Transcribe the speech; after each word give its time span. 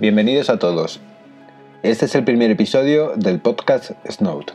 Bienvenidos 0.00 0.50
a 0.50 0.58
todos. 0.58 0.98
Este 1.84 2.06
es 2.06 2.16
el 2.16 2.24
primer 2.24 2.50
episodio 2.50 3.12
del 3.14 3.38
podcast 3.38 3.92
Snout. 4.10 4.50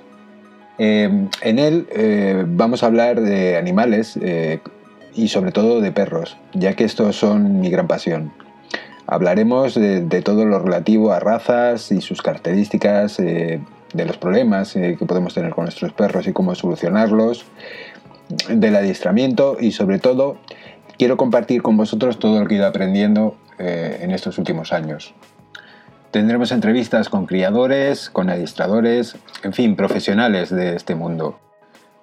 Eh, 0.80 1.30
en 1.42 1.60
él 1.60 1.88
eh, 1.92 2.44
vamos 2.46 2.84
a 2.84 2.88
hablar 2.88 3.22
de 3.22 3.56
animales 3.56 4.20
eh, 4.22 4.60
y 5.16 5.30
sobre 5.30 5.54
todo 5.54 5.80
de 5.80 5.94
perros, 5.94 6.36
ya 6.52 6.74
que 6.74 6.84
estos 6.84 7.16
son 7.16 7.62
mi 7.62 7.70
gran 7.70 7.88
pasión. 7.88 8.34
Hablaremos 9.08 9.76
de, 9.76 10.22
todo 10.22 10.44
lo 10.44 10.60
relativo 10.60 11.14
a 11.14 11.22
razas 11.22 11.90
y 11.94 12.02
sus 12.02 12.22
características, 12.22 13.16
de 13.16 13.62
los 13.94 14.18
problemas 14.18 14.74
que 14.74 15.06
podemos 15.08 15.34
tener 15.34 15.52
con 15.56 15.64
nuestros 15.64 15.94
perros 15.94 16.28
y 16.28 16.34
cómo 16.34 16.54
solucionarlos, 16.54 17.46
del 18.50 18.76
adiestramiento 18.76 19.56
y 19.58 19.72
sobre 19.72 20.00
todo 20.00 20.38
quiero 20.98 21.16
compartir 21.16 21.62
con 21.62 21.78
vosotros 21.78 22.20
todo 22.20 22.42
lo 22.42 22.46
que 22.46 22.56
he 22.56 22.58
ido 22.58 22.68
aprendiendo 22.68 23.38
en 23.60 24.12
estos 24.12 24.38
últimos 24.38 24.74
años. 24.74 25.14
Tendremos 26.12 26.52
entrevistas 26.52 27.08
con 27.08 27.28
criadores, 27.28 28.10
con 28.10 28.32
adiestradores, 28.32 29.16
en 29.44 29.54
fin, 29.54 29.76
profesionales 29.76 30.50
de 30.50 30.76
este 30.76 30.96
mundo. 30.96 31.40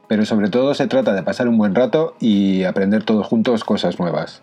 Pero 0.06 0.24
sobre 0.24 0.48
todo 0.48 0.74
se 0.74 0.86
trata 0.86 1.12
de 1.12 1.24
pasar 1.24 1.48
un 1.48 1.58
buen 1.58 1.74
rato 1.74 2.14
y 2.20 2.62
aprender 2.62 3.02
todos 3.02 3.26
juntos 3.26 3.64
cosas 3.64 3.98
nuevas. 3.98 4.42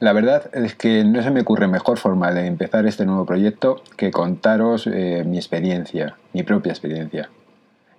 La 0.00 0.12
verdad 0.12 0.50
es 0.52 0.74
que 0.74 1.04
no 1.04 1.22
se 1.22 1.30
me 1.30 1.42
ocurre 1.42 1.68
mejor 1.68 1.98
forma 1.98 2.32
de 2.32 2.46
empezar 2.46 2.84
este 2.84 3.06
nuevo 3.06 3.24
proyecto 3.24 3.80
que 3.96 4.10
contaros 4.10 4.86
eh, 4.86 5.22
mi 5.24 5.38
experiencia, 5.38 6.16
mi 6.32 6.42
propia 6.42 6.72
experiencia. 6.72 7.30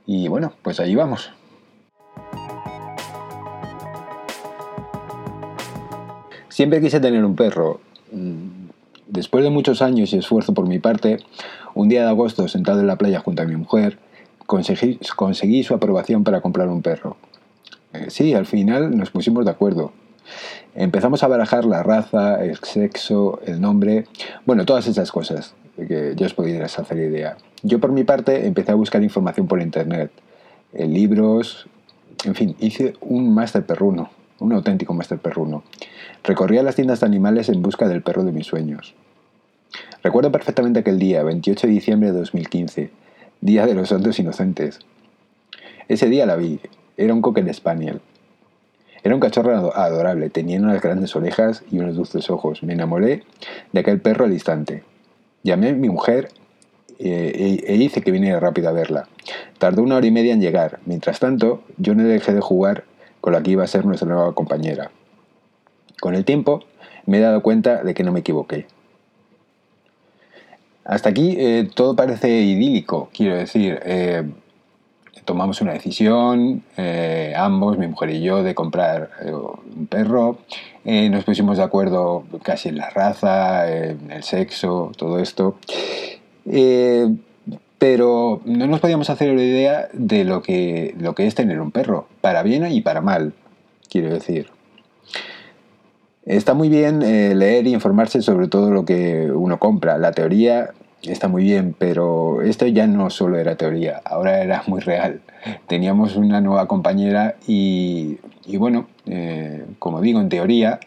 Y 0.06 0.28
bueno, 0.28 0.54
pues 0.62 0.80
allí 0.82 0.94
vamos. 0.94 1.32
Siempre 6.56 6.80
quise 6.80 7.02
tener 7.02 7.26
un 7.26 7.36
perro. 7.36 7.82
Mm, 8.14 8.70
después 9.08 9.44
de 9.44 9.50
muchos 9.50 9.82
años 9.82 10.14
y 10.14 10.18
esfuerzo 10.18 10.54
por 10.54 10.70
mi 10.70 10.80
parte, 10.80 11.18
un 11.74 11.90
día 11.90 12.04
de 12.04 12.08
agosto, 12.08 12.48
sentado 12.48 12.80
en 12.80 12.88
la 12.88 12.96
playa 12.96 13.20
junto 13.20 13.42
a 13.42 13.46
mi 13.46 13.58
mujer, 13.58 13.98
conseguí, 14.46 15.64
su 15.64 15.74
aprobación 15.74 16.24
para 16.24 16.40
comprar 16.40 16.70
un 16.70 16.82
perro. 16.82 17.18
Eh, 17.92 18.06
sí, 18.08 18.34
al 18.34 18.46
final 18.46 18.96
nos 18.96 19.12
pusimos 19.12 19.44
de 19.44 19.52
acuerdo. 19.52 19.92
Empezamos 20.76 21.24
a 21.24 21.28
barajar 21.28 21.66
la 21.66 21.84
raza, 21.84 22.42
el 22.42 22.58
sexo, 22.60 23.42
el 23.46 23.60
nombre, 23.60 24.06
bueno, 24.46 24.66
todas 24.66 24.88
esas 24.88 25.12
cosas 25.12 25.56
que 25.76 26.14
ya 26.16 26.26
os 26.26 26.34
podéis 26.34 26.80
hacer 26.80 26.98
idea. 27.00 27.36
Yo 27.64 27.82
por 27.82 27.92
mi 27.92 28.06
parte 28.06 28.48
empecé 28.48 28.72
a 28.72 28.76
buscar 28.76 29.04
información 29.04 29.46
por 29.46 29.62
internet, 29.62 30.10
en 30.72 30.94
libros, 30.94 31.68
en 32.24 32.34
fin, 32.34 32.56
hice 32.62 32.94
un 33.02 33.34
máster 33.34 33.66
perruno 33.66 34.10
un 34.40 34.54
auténtico 34.54 34.94
máster 34.94 35.20
perruno. 35.20 35.64
Recorría 36.24 36.64
las 36.64 36.76
tiendas 36.76 37.00
de 37.00 37.06
animales 37.06 37.50
en 37.50 37.62
busca 37.62 37.88
del 37.88 38.02
perro 38.02 38.24
de 38.24 38.32
mis 38.32 38.48
sueños. 38.48 38.94
Recuerdo 40.04 40.32
perfectamente 40.32 40.80
aquel 40.80 41.00
día, 41.00 41.24
28 41.24 41.68
de 41.68 41.74
diciembre 41.74 42.12
de 42.12 42.20
2015, 42.20 42.92
Día 43.42 43.66
de 43.66 43.74
los 43.74 43.90
Santos 43.90 44.18
Inocentes. 44.20 44.80
Ese 45.88 46.10
día 46.10 46.26
la 46.26 46.36
vi, 46.36 46.60
era 46.98 47.14
un 47.14 47.22
cocker 47.22 47.54
spaniel. 47.54 48.02
Era 49.04 49.14
un 49.14 49.22
cachorro 49.22 49.76
adorable, 49.76 50.32
tenía 50.32 50.60
unas 50.60 50.82
grandes 50.82 51.16
orejas 51.16 51.64
y 51.72 51.78
unos 51.78 51.96
dulces 51.96 52.30
ojos. 52.32 52.64
Me 52.64 52.74
enamoré 52.74 53.24
de 53.72 53.80
aquel 53.80 54.02
perro 54.02 54.26
al 54.26 54.34
instante. 54.34 54.84
Llamé 55.44 55.70
a 55.70 55.74
mi 55.74 55.90
mujer 55.90 56.30
eh, 56.98 57.62
e, 57.68 57.74
e 57.74 57.76
hice 57.76 58.02
que 58.02 58.10
viniera 58.10 58.40
rápido 58.40 58.70
a 58.70 58.72
verla. 58.72 59.08
Tardó 59.60 59.84
una 59.84 59.98
hora 59.98 60.08
y 60.08 60.12
media 60.12 60.34
en 60.34 60.42
llegar. 60.42 60.80
Mientras 60.88 61.20
tanto, 61.20 61.62
yo 61.78 61.94
no 61.94 62.04
dejé 62.04 62.34
de 62.34 62.42
jugar 62.42 62.86
con 63.26 63.34
la 63.34 63.42
que 63.42 63.50
iba 63.50 63.64
a 63.64 63.68
ser 63.68 63.88
nuestra 63.88 64.08
nueva 64.08 64.36
compañera. 64.36 64.92
Con 66.00 66.14
el 66.14 66.26
tiempo 66.26 66.64
me 67.08 67.18
he 67.18 67.22
dado 67.22 67.42
cuenta 67.42 67.84
de 67.84 67.96
que 67.96 68.04
no 68.04 68.12
me 68.12 68.20
equivoqué. 68.20 68.68
Hasta 70.84 71.10
aquí 71.10 71.36
eh, 71.40 71.68
todo 71.74 71.96
parece 71.96 72.30
idílico, 72.30 73.10
quiero 73.12 73.36
decir. 73.36 73.80
Eh, 73.84 74.30
tomamos 75.26 75.60
una 75.62 75.74
decisión, 75.74 76.62
eh, 76.78 77.34
ambos, 77.36 77.80
mi 77.80 77.88
mujer 77.88 78.12
y 78.12 78.22
yo, 78.22 78.44
de 78.44 78.54
comprar 78.54 79.10
un 79.74 79.88
perro. 79.88 80.38
nos 80.84 81.24
pusimos 81.24 81.58
de 81.58 81.64
acuerdo 81.64 82.26
casi 82.44 82.70
en 82.70 82.78
la 82.78 82.92
raza, 82.92 83.68
en 83.74 84.12
el 84.12 84.22
sexo, 84.22 84.92
todo 84.96 85.18
esto 85.18 85.58
pero 87.88 88.42
no 88.46 88.66
nos 88.66 88.80
podíamos 88.80 89.12
hacer 89.12 89.36
la 89.36 89.44
idea 89.44 89.90
de 89.94 90.24
lo 90.24 90.42
que, 90.42 90.96
lo 90.98 91.14
que 91.14 91.28
es 91.28 91.36
tener 91.36 91.62
un 91.62 91.70
perro, 91.70 92.08
para 92.20 92.42
bien 92.42 92.66
y 92.72 92.82
para 92.82 93.00
mal, 93.00 93.34
quiero 93.92 94.12
decir. 94.12 94.48
Está 96.26 96.56
muy 96.56 96.68
bien 96.68 97.04
eh, 97.04 97.36
leer 97.36 97.68
y 97.68 97.76
informarse 97.76 98.24
sobre 98.24 98.48
todo 98.48 98.72
lo 98.72 98.86
que 98.86 99.30
uno 99.32 99.60
compra. 99.60 100.00
La 100.00 100.14
teoría 100.14 100.72
está 101.04 101.28
muy 101.28 101.44
bien, 101.44 101.76
pero 101.78 102.42
esto 102.42 102.66
ya 102.66 102.88
no 102.88 103.12
solo 103.12 103.38
era 103.38 103.56
teoría, 103.56 104.02
ahora 104.04 104.42
era 104.42 104.64
muy 104.66 104.82
real. 104.82 105.22
Teníamos 105.68 106.16
una 106.16 106.42
nueva 106.42 106.68
compañera 106.68 107.36
y, 107.46 108.18
bueno, 108.58 108.88
eh, 109.06 109.64
como 109.78 110.02
digo, 110.02 110.20
en 110.22 110.30
teoría 110.30 110.80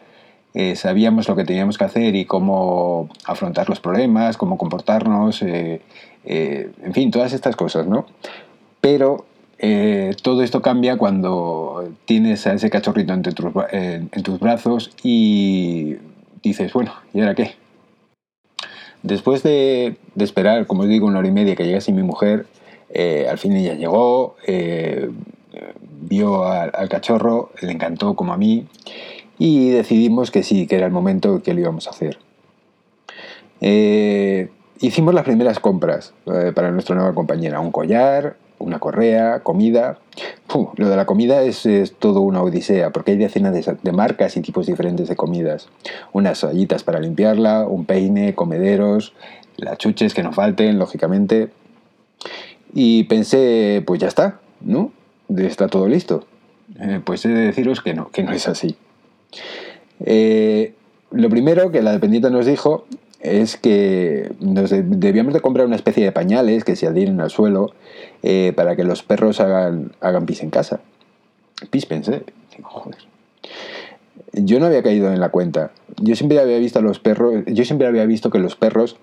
eh, 0.55 0.77
sabíamos 0.77 1.29
lo 1.29 1.37
que 1.37 1.45
teníamos 1.45 1.77
que 1.77 1.85
hacer 1.85 2.17
y 2.17 2.25
cómo 2.25 3.09
afrontar 3.25 3.69
los 3.69 3.81
problemas, 3.81 4.37
cómo 4.37 4.57
comportarnos, 4.57 5.43
eh, 5.43 5.81
en 6.25 6.93
fin, 6.95 7.11
todas 7.11 7.33
estas 7.33 7.55
cosas, 7.55 7.87
¿no? 7.87 8.07
Pero 8.81 9.27
eh, 9.59 10.15
todo 10.23 10.43
esto 10.43 10.63
cambia 10.63 10.97
cuando 10.97 11.91
tienes 12.07 12.47
a 12.47 12.55
ese 12.55 12.71
cachorrito 12.71 13.13
entre 13.13 13.33
tus, 13.33 13.47
en, 13.73 14.09
tus 14.09 14.41
brazos 14.41 14.91
y 15.03 15.97
dices, 16.43 16.73
bueno, 16.73 16.93
¿y 17.13 17.21
ahora 17.21 17.35
qué? 17.35 17.55
Después 19.03 19.43
de, 19.43 19.97
esperar, 20.17 20.67
como 20.67 20.83
os 20.83 20.89
digo, 20.89 21.07
una 21.07 21.19
hora 21.19 21.29
y 21.29 21.33
media 21.33 21.57
que 21.57 21.65
llegase 21.65 21.93
mi 21.93 22.03
mujer, 22.03 22.47
eh, 22.91 23.27
al 23.31 23.39
fin 23.39 23.55
ella 23.55 23.75
llegó, 23.75 24.37
vio 26.01 26.45
al, 26.45 26.89
cachorro, 26.89 27.53
le 27.61 27.73
encantó 27.73 28.15
como 28.15 28.33
a 28.33 28.37
mí 28.37 28.67
y 29.39 29.71
decidimos 29.71 30.31
que 30.31 30.43
sí, 30.43 30.67
que 30.67 30.77
era 30.77 30.87
el 30.87 30.93
momento 30.93 31.43
que 31.43 31.55
lo 31.55 31.61
íbamos 31.61 31.87
a 31.87 31.91
hacer. 31.91 32.19
Hicimos 34.81 35.13
las 35.13 35.25
primeras 35.25 35.59
compras 35.59 36.15
eh, 36.27 36.53
para 36.55 36.71
nuestra 36.71 36.95
nueva 36.95 37.13
compañera, 37.13 37.59
un 37.59 37.73
collar, 37.73 38.37
una 38.61 38.79
correa, 38.79 39.41
comida. 39.41 39.99
lo 40.77 40.89
de 40.89 40.97
la 40.97 41.05
comida 41.05 41.43
es, 41.43 41.67
todo 41.99 42.21
una 42.21 42.43
odisea, 42.43 42.91
porque 42.91 43.13
hay 43.13 43.17
decenas 43.17 43.55
de, 43.55 43.93
marcas 43.93 44.37
y 44.37 44.41
tipos 44.41 44.67
diferentes 44.67 45.09
de 45.09 45.17
comidas. 45.17 45.69
Unas 46.13 46.45
ollitas 46.45 46.85
para 46.85 47.01
limpiarla, 47.01 47.67
un 47.67 47.87
peine, 47.87 48.37
comederos, 48.37 49.15
las 49.57 49.79
chuches 49.79 50.15
que 50.15 50.23
nos 50.23 50.37
falten, 50.37 50.79
lógicamente. 50.79 51.49
Y 52.73 53.05
pensé, 53.05 53.83
pues 53.85 54.01
ya 54.01 54.07
está, 54.07 54.39
¿no? 54.61 54.93
Está 55.37 55.67
todo 55.67 55.89
listo. 55.89 56.25
Eh, 56.79 57.01
pues 57.05 57.25
he 57.25 57.31
de 57.31 57.47
deciros 57.47 57.81
que 57.81 57.95
no, 57.95 58.11
que 58.11 58.23
no 58.23 58.31
es 58.31 58.47
así. 58.47 58.77
Eh, 60.05 60.75
lo 61.11 61.29
primero 61.31 61.71
que 61.71 61.83
la 61.83 61.93
dependiente 61.93 62.31
nos 62.31 62.47
dijo 62.47 62.87
es 63.21 63.57
que 63.57 64.31
debíamos 64.39 65.35
de 65.35 65.41
comprar 65.41 65.67
una 65.67 65.77
especie 65.77 66.05
de 66.05 66.13
pañales 66.13 66.65
que 66.65 66.77
se 66.77 66.87
adhieren 66.87 67.21
al 67.21 67.31
suelo 67.31 67.73
eh, 68.23 68.53
para 68.55 68.77
que 68.77 68.85
los 68.85 69.03
perros 69.03 69.41
hagan, 69.41 69.93
hagan 70.01 70.27
pis 70.27 70.43
en 70.43 70.51
casa. 70.51 70.81
Pis 71.71 71.87
pensé. 71.87 72.23
Joder. 72.63 72.99
Yo 74.33 74.61
no 74.61 74.67
había 74.67 74.83
caído 74.83 75.13
en 75.13 75.21
la 75.21 75.31
cuenta. 75.31 75.73
Yo 76.01 76.15
siempre 76.15 76.39
había 76.39 76.59
visto 76.59 76.79
a 76.79 76.83
los 76.83 76.99
perros, 76.99 77.45
yo 77.47 77.65
siempre 77.65 77.87
había 77.87 78.05
visto 78.05 78.31
que 78.31 78.39
los 78.39 78.57
perros 78.57 78.97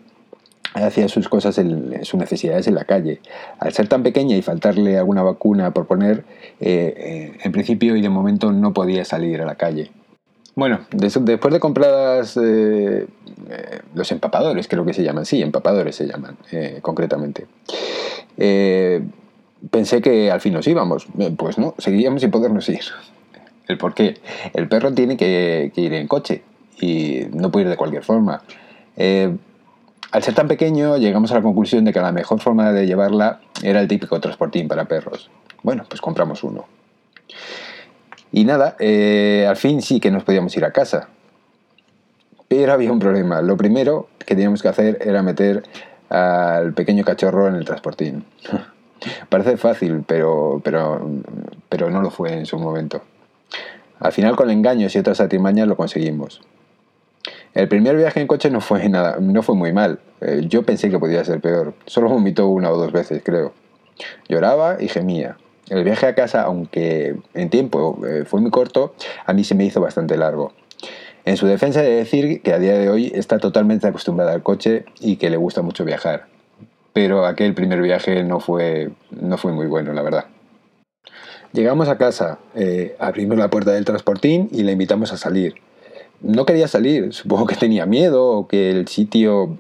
hacían 0.73 1.09
sus 1.09 1.29
cosas, 1.29 1.57
en, 1.57 2.03
sus 2.05 2.19
necesidades 2.19 2.67
en 2.67 2.75
la 2.75 2.85
calle. 2.85 3.19
Al 3.59 3.73
ser 3.73 3.87
tan 3.87 4.03
pequeña 4.03 4.35
y 4.35 4.41
faltarle 4.41 4.97
alguna 4.97 5.23
vacuna 5.23 5.71
por 5.71 5.87
poner, 5.87 6.25
eh, 6.59 7.37
en 7.43 7.51
principio 7.51 7.95
y 7.95 8.01
de 8.01 8.09
momento 8.09 8.51
no 8.51 8.73
podía 8.73 9.03
salir 9.05 9.41
a 9.41 9.45
la 9.45 9.55
calle. 9.55 9.91
Bueno, 10.55 10.85
después 10.91 11.53
de 11.53 11.59
compradas 11.59 12.37
eh, 12.37 13.05
eh, 13.49 13.79
los 13.93 14.09
empapadores, 14.13 14.69
creo 14.69 14.85
que 14.85 14.93
se 14.93 15.03
llaman, 15.03 15.25
sí, 15.25 15.41
empapadores 15.41 15.97
se 15.97 16.07
llaman 16.07 16.37
eh, 16.51 16.79
concretamente, 16.81 17.45
pensé 19.69 20.01
que 20.01 20.31
al 20.31 20.39
fin 20.39 20.53
nos 20.53 20.65
íbamos. 20.65 21.07
Pues 21.37 21.57
no, 21.57 21.75
seguíamos 21.77 22.21
sin 22.21 22.31
podernos 22.31 22.69
ir. 22.69 22.79
¿El 23.67 23.77
por 23.77 23.93
qué? 23.93 24.17
El 24.53 24.69
perro 24.69 24.93
tiene 24.93 25.17
que, 25.17 25.71
ir 25.75 25.93
en 25.93 26.07
coche 26.07 26.43
y 26.79 27.27
no 27.33 27.51
puede 27.51 27.65
ir 27.65 27.69
de 27.69 27.77
cualquier 27.77 28.03
forma. 28.03 28.41
al 28.97 30.23
ser 30.23 30.35
tan 30.35 30.47
pequeño, 30.47 30.95
llegamos 30.95 31.31
a 31.31 31.35
la 31.35 31.41
conclusión 31.41 31.83
de 31.83 31.91
que 31.91 31.99
la 31.99 32.13
mejor 32.13 32.39
forma 32.39 32.71
de 32.71 32.85
llevarla 32.87 33.41
era 33.61 33.81
el 33.81 33.89
típico 33.89 34.21
transportín 34.21 34.69
para 34.69 34.85
perros. 34.85 35.29
Bueno, 35.63 35.83
pues 35.89 35.99
compramos 35.99 36.43
uno. 36.43 36.65
Y 38.31 38.45
nada, 38.45 38.75
eh, 38.79 39.45
al 39.47 39.55
fin 39.55 39.81
sí 39.81 39.99
que 39.99 40.11
nos 40.11 40.23
podíamos 40.23 40.55
ir 40.57 40.65
a 40.65 40.71
casa. 40.71 41.09
Pero 42.47 42.73
había 42.73 42.91
un 42.91 42.99
problema. 42.99 43.41
Lo 43.41 43.57
primero 43.57 44.09
que 44.19 44.35
teníamos 44.35 44.61
que 44.61 44.67
hacer 44.67 44.99
era 45.01 45.23
meter 45.23 45.63
al 46.09 46.73
pequeño 46.73 47.03
cachorro 47.03 47.47
en 47.47 47.55
el 47.55 47.65
transportín. 47.65 48.25
Parece 49.29 49.57
fácil, 49.57 50.03
pero, 50.07 50.61
pero, 50.63 51.09
pero 51.69 51.89
no 51.89 52.01
lo 52.01 52.11
fue 52.11 52.33
en 52.33 52.45
su 52.45 52.57
momento. 52.57 53.01
Al 53.99 54.11
final 54.11 54.35
con 54.35 54.49
engaños 54.49 54.95
y 54.95 54.99
otras 54.99 55.19
artimañas 55.21 55.67
lo 55.67 55.75
conseguimos. 55.75 56.41
El 57.53 57.67
primer 57.69 57.95
viaje 57.95 58.19
en 58.19 58.27
coche 58.27 58.49
no 58.49 58.59
fue, 58.59 58.87
nada, 58.89 59.17
no 59.21 59.41
fue 59.41 59.55
muy 59.55 59.71
mal. 59.71 59.99
Eh, 60.21 60.41
yo 60.47 60.63
pensé 60.63 60.89
que 60.89 60.99
podía 60.99 61.23
ser 61.23 61.39
peor. 61.39 61.73
Solo 61.85 62.09
vomitó 62.09 62.47
una 62.47 62.69
o 62.69 62.77
dos 62.77 62.91
veces, 62.91 63.21
creo. 63.23 63.53
Lloraba 64.27 64.77
y 64.81 64.89
gemía. 64.89 65.37
El 65.69 65.83
viaje 65.83 66.05
a 66.05 66.15
casa, 66.15 66.43
aunque 66.43 67.15
en 67.33 67.49
tiempo 67.49 67.99
eh, 68.07 68.23
fue 68.25 68.39
muy 68.39 68.51
corto, 68.51 68.93
a 69.25 69.33
mí 69.33 69.43
se 69.43 69.55
me 69.55 69.65
hizo 69.65 69.81
bastante 69.81 70.15
largo. 70.17 70.53
En 71.25 71.37
su 71.37 71.47
defensa 71.47 71.81
de 71.81 71.89
decir 71.89 72.41
que 72.43 72.53
a 72.53 72.59
día 72.59 72.77
de 72.77 72.89
hoy 72.89 73.11
está 73.15 73.39
totalmente 73.39 73.87
acostumbrada 73.87 74.33
al 74.33 74.43
coche 74.43 74.85
y 74.99 75.15
que 75.15 75.31
le 75.31 75.37
gusta 75.37 75.63
mucho 75.63 75.83
viajar. 75.83 76.27
Pero 76.93 77.25
aquel 77.25 77.55
primer 77.55 77.81
viaje 77.81 78.23
no 78.23 78.39
fue, 78.39 78.91
no 79.09 79.37
fue 79.37 79.51
muy 79.51 79.65
bueno, 79.65 79.91
la 79.93 80.03
verdad. 80.03 80.25
Llegamos 81.51 81.89
a 81.89 81.97
casa, 81.97 82.37
eh, 82.53 82.95
abrimos 82.99 83.37
la 83.37 83.49
puerta 83.49 83.71
del 83.71 83.85
transportín 83.85 84.49
y 84.51 84.63
la 84.63 84.71
invitamos 84.71 85.11
a 85.13 85.17
salir. 85.17 85.55
No 86.21 86.45
quería 86.45 86.67
salir, 86.67 87.11
supongo 87.13 87.47
que 87.47 87.55
tenía 87.55 87.85
miedo 87.85 88.29
o 88.29 88.47
que 88.47 88.69
el 88.69 88.87
sitio 88.87 89.57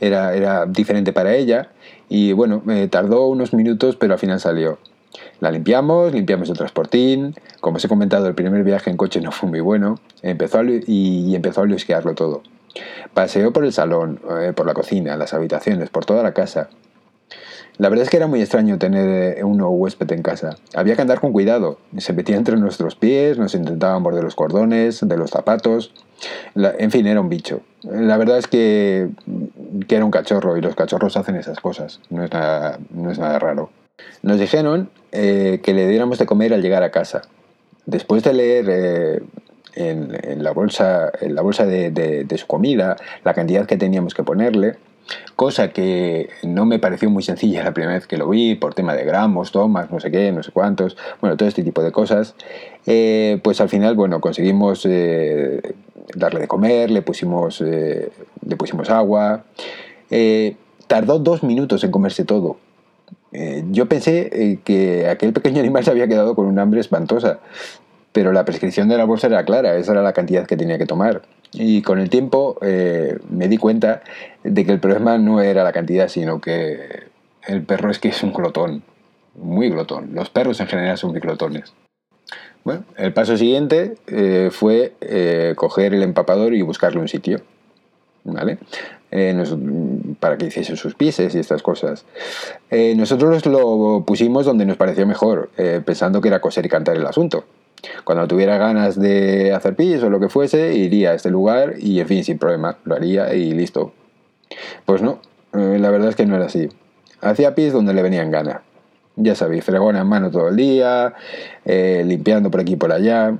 era, 0.00 0.34
era 0.34 0.66
diferente 0.66 1.12
para 1.12 1.34
ella. 1.34 1.70
Y 2.08 2.32
bueno, 2.32 2.62
me 2.64 2.88
tardó 2.88 3.28
unos 3.28 3.54
minutos, 3.54 3.96
pero 3.96 4.14
al 4.14 4.18
final 4.18 4.40
salió. 4.40 4.78
La 5.40 5.50
limpiamos, 5.50 6.12
limpiamos 6.12 6.50
el 6.50 6.56
transportín. 6.56 7.34
Como 7.60 7.76
os 7.76 7.84
he 7.84 7.88
comentado, 7.88 8.26
el 8.26 8.34
primer 8.34 8.62
viaje 8.62 8.90
en 8.90 8.96
coche 8.96 9.20
no 9.20 9.32
fue 9.32 9.48
muy 9.48 9.60
bueno. 9.60 9.98
Empezó 10.22 10.62
y, 10.64 11.34
empezó 11.34 11.62
a 11.62 11.66
lusquearlo 11.66 12.14
todo. 12.14 12.42
Paseó 13.14 13.52
por 13.52 13.64
el 13.64 13.72
salón, 13.72 14.20
eh, 14.40 14.52
por 14.54 14.66
la 14.66 14.74
cocina, 14.74 15.16
las 15.16 15.34
habitaciones, 15.34 15.90
por 15.90 16.04
toda 16.04 16.22
la 16.22 16.32
casa. 16.32 16.68
La 17.78 17.88
verdad 17.88 18.04
es 18.04 18.10
que 18.10 18.18
era 18.18 18.26
muy 18.26 18.40
extraño 18.40 18.78
tener 18.78 19.38
eh, 19.38 19.44
un 19.44 19.56
nuevo 19.56 19.72
huésped 19.72 20.12
en 20.12 20.22
casa. 20.22 20.56
Había 20.74 20.96
que 20.96 21.02
andar 21.02 21.20
con 21.20 21.32
cuidado. 21.32 21.78
Se 21.96 22.12
metía 22.12 22.36
entre 22.36 22.56
nuestros 22.56 22.94
pies, 22.94 23.38
nos 23.38 23.54
intentaban 23.54 24.02
morder 24.02 24.22
los 24.22 24.34
cordones, 24.34 25.00
de 25.00 25.16
los 25.16 25.30
zapatos. 25.30 25.94
en 26.54 26.90
fin, 26.90 27.06
era 27.06 27.20
un 27.20 27.30
bicho. 27.30 27.62
La 27.82 28.16
verdad 28.18 28.38
es 28.38 28.46
que, 28.46 29.08
que, 29.88 29.96
era 29.96 30.04
un 30.04 30.10
cachorro 30.10 30.56
y 30.56 30.60
los 30.60 30.74
cachorros 30.74 31.16
hacen 31.16 31.36
esas 31.36 31.60
cosas. 31.60 32.00
No 32.10 32.24
es 32.24 32.32
nada, 32.32 32.78
no 32.90 33.10
es 33.10 33.18
nada 33.18 33.38
raro. 33.38 33.70
Nos 34.22 34.38
dijeron 34.38 34.90
eh, 35.12 35.60
que 35.62 35.72
le 35.72 35.88
diéramos 35.88 36.18
de 36.18 36.26
comer 36.26 36.52
al 36.52 36.62
llegar 36.62 36.82
a 36.82 36.90
casa. 36.90 37.22
Después 37.86 38.22
de 38.22 38.34
leer 38.34 38.66
eh, 38.68 39.22
en, 39.74 40.44
la 40.44 40.52
bolsa, 40.52 41.10
en 41.20 41.34
la 41.34 41.42
bolsa 41.42 41.66
de, 41.66 42.26
su 42.36 42.46
comida 42.46 42.96
la 43.24 43.34
cantidad 43.34 43.66
que 43.66 43.76
teníamos 43.76 44.14
que 44.14 44.22
ponerle, 44.22 44.76
cosa 45.34 45.72
que 45.72 46.28
no 46.42 46.66
me 46.66 46.78
pareció 46.78 47.10
muy 47.10 47.22
sencilla 47.22 47.64
la 47.64 47.72
primera 47.72 47.94
vez 47.94 48.06
que 48.06 48.16
lo 48.16 48.28
vi, 48.28 48.54
por 48.54 48.74
tema 48.74 48.94
de 48.94 49.04
gramos, 49.04 49.52
tomas, 49.52 49.90
no 49.90 49.98
sé 49.98 50.10
qué, 50.10 50.30
no 50.30 50.42
sé 50.42 50.52
cuántos, 50.52 50.96
bueno, 51.20 51.36
todo 51.36 51.48
este 51.48 51.64
tipo 51.64 51.82
de 51.82 51.90
cosas, 51.90 52.34
eh, 52.86 53.40
pues 53.42 53.60
al 53.60 53.68
final, 53.68 53.94
bueno, 53.96 54.20
conseguimos 54.20 54.86
darle 56.14 56.40
de 56.40 56.48
comer, 56.48 56.90
le 56.90 57.02
pusimos, 57.02 57.60
le 57.60 58.56
pusimos 58.56 58.90
agua, 58.90 59.44
tardó 60.86 61.18
dos 61.18 61.42
minutos 61.42 61.84
en 61.84 61.90
comerse 61.90 62.24
todo, 62.24 62.58
eh, 63.32 63.64
yo 63.70 63.86
pensé 63.86 64.28
eh, 64.32 64.58
que 64.64 65.08
aquel 65.08 65.32
pequeño 65.32 65.60
animal 65.60 65.84
se 65.84 65.90
había 65.90 66.08
quedado 66.08 66.34
con 66.34 66.46
un 66.46 66.58
hambre 66.58 66.80
espantosa, 66.80 67.38
pero 68.12 68.32
la 68.32 68.44
prescripción 68.44 68.88
de 68.88 68.96
la 68.96 69.04
bolsa 69.04 69.28
era 69.28 69.44
clara, 69.44 69.76
esa 69.76 69.92
era 69.92 70.02
la 70.02 70.12
cantidad 70.12 70.46
que 70.46 70.56
tenía 70.56 70.78
que 70.78 70.86
tomar. 70.86 71.22
Y 71.52 71.82
con 71.82 71.98
el 71.98 72.10
tiempo 72.10 72.58
eh, 72.62 73.18
me 73.28 73.48
di 73.48 73.56
cuenta 73.56 74.02
de 74.44 74.64
que 74.64 74.72
el 74.72 74.80
problema 74.80 75.18
no 75.18 75.40
era 75.40 75.64
la 75.64 75.72
cantidad, 75.72 76.08
sino 76.08 76.40
que 76.40 77.04
el 77.46 77.62
perro 77.62 77.90
es 77.90 77.98
que 77.98 78.08
es 78.08 78.22
un 78.22 78.32
glotón, 78.32 78.82
muy 79.34 79.68
glotón. 79.70 80.10
Los 80.14 80.30
perros 80.30 80.60
en 80.60 80.66
general 80.66 80.98
son 80.98 81.12
muy 81.12 81.20
glotones. 81.20 81.72
Bueno, 82.64 82.84
el 82.96 83.12
paso 83.12 83.36
siguiente 83.36 83.94
fue 84.50 84.92
coger 85.56 85.94
el 85.94 86.02
empapador 86.02 86.54
y 86.54 86.62
buscarle 86.62 87.00
un 87.00 87.08
sitio. 87.08 87.40
¿Vale? 88.22 88.58
Eh, 89.12 89.44
para 90.20 90.38
que 90.38 90.46
hiciese 90.46 90.76
sus 90.76 90.94
pises 90.94 91.34
y 91.34 91.38
estas 91.38 91.62
cosas. 91.62 92.04
Eh, 92.70 92.94
nosotros 92.96 93.44
lo 93.46 94.04
pusimos 94.06 94.46
donde 94.46 94.64
nos 94.64 94.76
pareció 94.76 95.04
mejor, 95.04 95.50
eh, 95.56 95.80
pensando 95.84 96.20
que 96.20 96.28
era 96.28 96.40
coser 96.40 96.64
y 96.66 96.68
cantar 96.68 96.96
el 96.96 97.06
asunto. 97.06 97.44
Cuando 98.04 98.28
tuviera 98.28 98.56
ganas 98.56 99.00
de 99.00 99.52
hacer 99.52 99.74
pis 99.74 100.02
o 100.02 100.10
lo 100.10 100.20
que 100.20 100.28
fuese, 100.28 100.74
iría 100.74 101.10
a 101.10 101.14
este 101.14 101.30
lugar 101.30 101.74
y, 101.78 101.98
en 101.98 102.06
fin, 102.06 102.22
sin 102.22 102.38
problema, 102.38 102.78
lo 102.84 102.94
haría 102.94 103.34
y 103.34 103.52
listo. 103.52 103.92
Pues 104.84 105.02
no, 105.02 105.20
la 105.52 105.90
verdad 105.90 106.10
es 106.10 106.16
que 106.16 106.26
no 106.26 106.36
era 106.36 106.46
así. 106.46 106.68
Hacía 107.20 107.54
pis 107.54 107.72
donde 107.72 107.94
le 107.94 108.02
venían 108.02 108.30
ganas. 108.30 108.60
Ya 109.22 109.34
sabéis, 109.34 109.64
fregona 109.64 110.00
en 110.00 110.06
mano 110.06 110.30
todo 110.30 110.48
el 110.48 110.56
día, 110.56 111.14
limpiando 111.64 112.50
por 112.50 112.60
aquí 112.60 112.72
y 112.72 112.76
por 112.76 112.92
allá. 112.92 113.38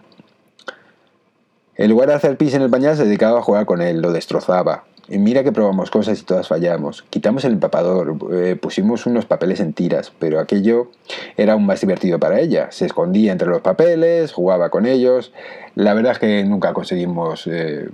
En 1.76 1.90
lugar 1.90 2.08
de 2.08 2.14
hacer 2.14 2.36
pis 2.36 2.54
en 2.54 2.62
el 2.62 2.70
pañal, 2.70 2.96
se 2.96 3.04
dedicaba 3.04 3.38
a 3.38 3.42
jugar 3.42 3.64
con 3.64 3.80
él, 3.80 4.02
lo 4.02 4.12
destrozaba, 4.12 4.84
y 5.10 5.18
mira 5.18 5.42
que 5.42 5.50
probamos 5.50 5.90
cosas 5.90 6.20
y 6.20 6.24
todas 6.24 6.46
fallamos. 6.46 7.02
Quitamos 7.10 7.44
el 7.44 7.54
empapador, 7.54 8.16
eh, 8.32 8.54
pusimos 8.54 9.06
unos 9.06 9.26
papeles 9.26 9.58
en 9.58 9.72
tiras, 9.72 10.12
pero 10.20 10.38
aquello 10.38 10.92
era 11.36 11.54
aún 11.54 11.66
más 11.66 11.80
divertido 11.80 12.20
para 12.20 12.38
ella. 12.38 12.70
Se 12.70 12.86
escondía 12.86 13.32
entre 13.32 13.48
los 13.48 13.60
papeles, 13.60 14.32
jugaba 14.32 14.70
con 14.70 14.86
ellos. 14.86 15.32
La 15.74 15.94
verdad 15.94 16.12
es 16.12 16.20
que 16.20 16.44
nunca 16.44 16.72
conseguimos 16.72 17.48
eh, 17.48 17.88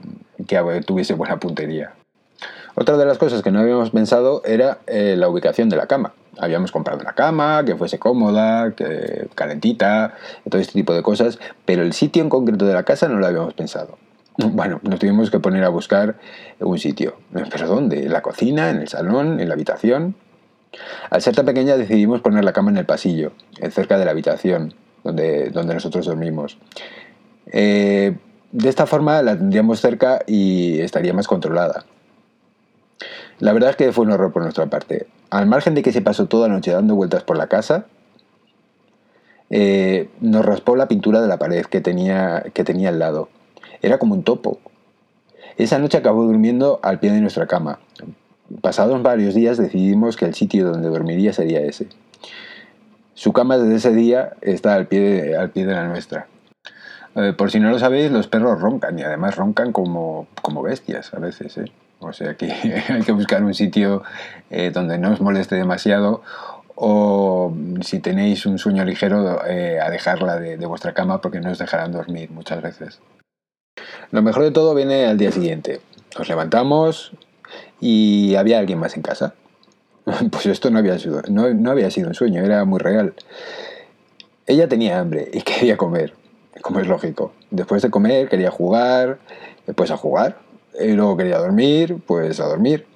que 0.47 0.59
tuviese 0.85 1.15
buena 1.15 1.41
puntería. 1.41 1.95
Otra 2.75 2.99
de 2.99 3.07
las 3.07 3.17
cosas 3.17 3.41
que 3.41 3.51
no 3.51 3.61
habíamos 3.61 3.93
pensado 3.93 4.43
era 4.45 4.81
eh, 4.87 5.15
la 5.17 5.31
ubicación 5.31 5.71
de 5.71 5.77
la 5.77 5.87
cama. 5.87 6.13
Habíamos 6.39 6.73
comprado 6.73 7.01
una 7.01 7.13
cama 7.15 7.65
que 7.65 7.77
fuese 7.77 7.99
cómoda, 7.99 8.73
que, 8.73 9.29
calentita, 9.35 10.15
todo 10.49 10.61
este 10.61 10.75
tipo 10.75 10.95
de 10.95 11.03
cosas, 11.03 11.39
pero 11.65 11.83
el 11.83 11.93
sitio 11.93 12.23
en 12.23 12.29
concreto 12.29 12.67
de 12.67 12.75
la 12.75 12.83
casa 12.83 13.09
no 13.09 13.19
lo 13.19 13.27
habíamos 13.27 13.55
pensado. 13.55 13.99
Bueno, 14.39 14.81
nos 14.83 14.99
tuvimos 14.99 15.31
que 15.31 15.41
poner 15.41 15.65
a 15.65 15.71
buscar 15.71 16.17
un 16.61 16.79
sitio. 16.79 17.17
¿Pero 17.33 17.69
dónde? 17.69 18.05
¿En 18.05 18.13
la 18.13 18.21
cocina? 18.21 18.69
¿En 18.69 18.77
el 18.77 18.89
salón? 18.89 19.41
¿En 19.41 19.49
la 19.49 19.55
habitación? 19.55 20.15
Al 21.09 21.23
ser 21.23 21.35
tan 21.35 21.47
pequeña 21.47 21.79
decidimos 21.79 22.21
poner 22.21 22.45
la 22.45 22.53
cama 22.53 22.71
en 22.71 22.77
el 22.77 22.85
pasillo, 22.85 23.33
cerca 23.71 23.97
de 23.97 24.05
la 24.05 24.11
habitación 24.11 24.75
donde, 25.05 25.51
donde 25.51 25.75
nosotros 25.75 26.07
dormimos. 26.07 26.59
Eh, 27.47 28.15
de 28.53 28.69
esta 28.69 28.87
forma 28.87 29.23
la 29.23 29.37
tendríamos 29.37 29.81
cerca 29.81 30.23
y 30.27 30.81
estaría 30.81 31.13
más 31.13 31.29
controlada. 31.29 31.85
La 33.39 33.53
verdad 33.53 33.71
es 33.71 33.77
que 33.77 33.93
fue 33.93 34.05
un 34.05 34.13
horror 34.13 34.33
por 34.33 34.43
nuestra 34.43 34.67
parte. 34.67 35.07
Al 35.31 35.47
margen 35.47 35.75
de 35.75 35.83
que 35.83 35.93
se 35.93 36.03
pasó 36.03 36.27
toda 36.27 36.49
la 36.49 36.55
noche 36.55 36.71
dando 36.71 36.95
vueltas 36.95 37.25
por 37.25 37.37
la 37.37 37.49
casa, 37.49 37.87
eh, 39.51 40.09
nos 40.21 40.45
raspó 40.45 40.77
la 40.77 40.89
pintura 40.89 41.21
de 41.21 41.29
la 41.29 41.39
pared 41.39 41.65
que 41.67 41.81
tenía, 41.81 42.45
que 42.55 42.65
tenía 42.65 42.89
al 42.89 42.99
lado. 42.99 43.29
Era 43.83 43.99
como 43.99 44.15
un 44.15 44.23
topo. 44.23 44.59
Esa 45.57 45.79
noche 45.79 45.99
acabó 45.99 46.25
durmiendo 46.25 46.81
al 46.83 47.01
pie 47.01 47.13
de 47.13 47.21
nuestra 47.21 47.47
cama. 47.47 47.79
Pasados 48.61 49.03
varios 49.03 49.35
días 49.35 49.57
decidimos 49.57 50.17
que 50.17 50.27
el 50.27 50.35
sitio 50.35 50.71
donde 50.71 50.89
dormiría 50.89 51.33
sería 51.33 51.61
ese. 51.61 51.89
Su 53.15 53.33
cama 53.33 53.57
desde 53.57 53.77
ese 53.77 53.93
día 53.95 54.35
está 54.43 54.75
al 54.75 54.87
pie 54.87 55.01
de, 55.01 55.37
al 55.37 55.51
pie 55.51 55.67
de 55.67 55.73
la 55.73 55.89
nuestra. 55.89 56.29
Eh, 57.15 57.33
por 57.33 57.51
si 57.51 57.59
no 57.59 57.71
lo 57.71 57.79
sabéis, 57.79 58.11
los 58.13 58.29
perros 58.29 58.61
roncan 58.61 58.99
y 58.99 59.03
además 59.03 59.37
roncan 59.37 59.73
como, 59.73 60.27
como 60.43 60.63
bestias 60.63 61.15
a 61.15 61.19
veces. 61.19 61.57
¿eh? 61.57 61.73
O 62.01 62.13
sea 62.13 62.35
que 62.35 62.53
hay 62.89 63.03
que 63.03 63.13
buscar 63.13 63.43
un 63.43 63.55
sitio 63.55 64.03
eh, 64.51 64.71
donde 64.73 64.99
no 64.99 65.13
os 65.13 65.21
moleste 65.21 65.55
demasiado 65.55 66.23
o 66.75 67.55
si 67.81 68.01
tenéis 68.01 68.45
un 68.45 68.59
sueño 68.59 68.85
ligero 68.85 69.41
a 69.41 69.91
dejarla 69.91 70.37
de, 70.37 70.59
de 70.59 70.67
vuestra 70.67 70.93
cama 70.93 71.23
porque 71.23 71.41
no 71.41 71.51
os 71.51 71.59
dejarán 71.59 71.91
dormir 71.91 72.31
muchas 72.31 72.61
veces. 72.61 73.01
Lo 74.11 74.21
mejor 74.23 74.43
de 74.43 74.51
todo 74.51 74.75
viene 74.75 75.07
al 75.07 75.17
día 75.17 75.33
siguiente. 75.33 75.81
Nos 76.19 76.29
levantamos 76.29 77.13
y 77.81 78.35
había 78.37 78.59
alguien 78.59 78.79
más 78.79 78.97
en 78.97 79.03
casa. 79.03 79.35
Pues 80.31 80.47
esto 80.47 80.71
no 80.71 80.79
había, 80.79 80.99
sido, 81.01 81.21
no, 81.29 81.71
había 81.71 81.91
sido 81.91 82.09
un 82.09 82.15
sueño, 82.15 82.45
era 82.45 82.65
muy 82.65 82.79
real. 82.79 83.15
Ella 84.47 84.69
tenía 84.69 85.01
hambre 85.01 85.29
y 85.33 85.43
quería 85.43 85.77
comer, 85.77 86.15
como 86.63 86.79
es 86.79 86.87
lógico. 86.87 87.33
Después 87.51 87.83
de 87.83 87.91
comer 87.91 88.29
quería 88.29 88.53
jugar, 88.53 89.19
después 89.67 89.91
a 89.91 89.97
jugar. 89.97 90.39
Y 90.81 90.93
luego 90.93 91.17
quería 91.17 91.39
dormir, 91.39 91.99
pues 92.07 92.41
a 92.41 92.47
dormir. 92.47 92.87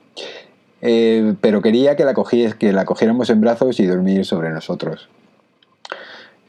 Eh, 0.82 1.34
pero 1.40 1.62
quería 1.62 1.96
que 1.96 2.04
la, 2.04 2.14
que 2.58 2.72
la 2.72 2.84
cogiéramos 2.84 3.30
en 3.30 3.40
brazos 3.40 3.80
y 3.80 3.86
dormir 3.86 4.24
sobre 4.24 4.50
nosotros. 4.50 5.08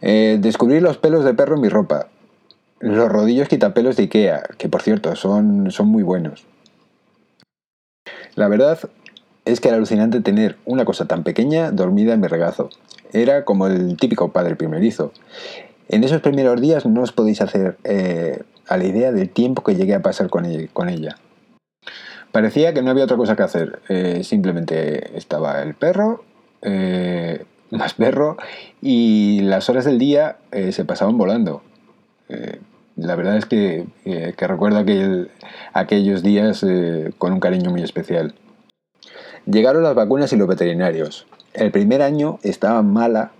Eh, 0.01 0.37
descubrir 0.39 0.81
los 0.81 0.97
pelos 0.97 1.23
de 1.25 1.33
perro 1.33 1.55
en 1.55 1.61
mi 1.61 1.69
ropa. 1.69 2.07
Los 2.79 3.09
rodillos 3.09 3.47
quitapelos 3.47 3.95
de 3.95 4.03
Ikea, 4.03 4.43
que 4.57 4.67
por 4.67 4.81
cierto 4.81 5.15
son, 5.15 5.69
son 5.71 5.87
muy 5.87 6.03
buenos. 6.03 6.45
La 8.35 8.47
verdad 8.47 8.79
es 9.45 9.59
que 9.59 9.67
era 9.67 9.77
alucinante 9.77 10.21
tener 10.21 10.57
una 10.65 10.85
cosa 10.85 11.05
tan 11.05 11.23
pequeña 11.23 11.71
dormida 11.71 12.13
en 12.13 12.21
mi 12.21 12.27
regazo. 12.27 12.69
Era 13.13 13.45
como 13.45 13.67
el 13.67 13.97
típico 13.97 14.31
padre 14.31 14.55
primerizo. 14.55 15.11
En 15.89 16.03
esos 16.03 16.21
primeros 16.21 16.59
días 16.61 16.85
no 16.85 17.01
os 17.01 17.11
podéis 17.11 17.41
hacer 17.41 17.77
eh, 17.83 18.41
a 18.71 18.77
la 18.77 18.85
idea 18.85 19.11
del 19.11 19.29
tiempo 19.29 19.63
que 19.63 19.75
llegué 19.75 19.93
a 19.93 20.01
pasar 20.01 20.29
con 20.29 20.45
ella. 20.45 21.15
Parecía 22.31 22.73
que 22.73 22.81
no 22.81 22.91
había 22.91 23.03
otra 23.03 23.17
cosa 23.17 23.35
que 23.35 23.43
hacer. 23.43 23.81
Eh, 23.89 24.23
simplemente 24.23 25.17
estaba 25.17 25.61
el 25.61 25.75
perro, 25.75 26.23
eh, 26.61 27.43
más 27.71 27.95
perro, 27.95 28.37
y 28.81 29.41
las 29.41 29.69
horas 29.69 29.83
del 29.83 29.99
día 29.99 30.37
se 30.71 30.85
pasaban 30.85 31.17
volando. 31.17 31.61
la 32.95 33.15
verdad 33.15 33.37
es 33.37 33.45
que, 33.45 33.87
recuerdo 34.37 34.85
aquellos 35.73 36.23
días 36.23 36.65
con 37.17 37.33
un 37.33 37.39
cariño 37.39 37.71
muy 37.71 37.81
especial. 37.81 38.35
Llegaron 39.45 39.83
las 39.83 39.95
vacunas 39.95 40.31
y 40.31 40.37
los 40.37 40.47
veterinarios. 40.47 41.27
El 41.53 41.71
primer 41.71 42.01
año 42.01 42.39
estaba 42.43 42.81
mala 42.83 43.31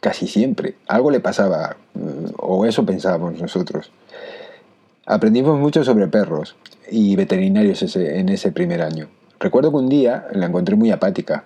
casi 0.00 0.26
siempre. 0.26 0.74
Algo 0.86 1.10
le 1.10 1.20
pasaba, 1.20 1.76
o 2.38 2.66
eso 2.66 2.84
pensábamos 2.84 3.40
nosotros. 3.40 3.90
Aprendimos 5.04 5.58
mucho 5.58 5.84
sobre 5.84 6.08
perros 6.08 6.56
y 6.90 7.14
veterinarios 7.16 7.96
en 7.96 8.28
ese 8.28 8.52
primer 8.52 8.82
año. 8.82 9.08
Recuerdo 9.38 9.70
que 9.70 9.76
un 9.76 9.88
día 9.88 10.26
la 10.32 10.46
encontré 10.46 10.76
muy 10.76 10.90
apática. 10.90 11.44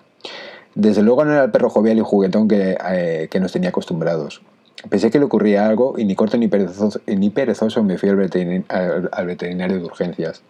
Desde 0.73 1.01
luego 1.01 1.25
no 1.25 1.33
era 1.33 1.43
el 1.43 1.51
perro 1.51 1.69
jovial 1.69 1.97
y 1.97 2.01
juguetón 2.01 2.47
que, 2.47 2.77
eh, 2.89 3.27
que 3.29 3.39
nos 3.39 3.51
tenía 3.51 3.69
acostumbrados. 3.69 4.41
Pensé 4.89 5.11
que 5.11 5.19
le 5.19 5.25
ocurría 5.25 5.67
algo 5.67 5.95
y 5.97 6.05
ni 6.05 6.15
corto 6.15 6.37
ni 6.37 6.47
perezoso, 6.47 7.83
me 7.83 7.97
fui 7.97 8.09
al, 8.09 8.15
veterinario 8.15 9.77
de 9.77 9.83
urgencias. 9.83 10.41